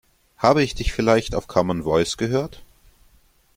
Habe 0.39 0.63
ich 0.63 0.73
dich 0.73 0.93
vielleicht 0.93 1.35
auf 1.35 1.45
Common 1.47 1.83
Voice 1.83 2.17
gehört? 2.17 2.63